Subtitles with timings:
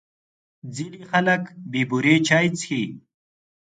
[0.75, 2.83] ځینې خلک بې بوري چای څښي.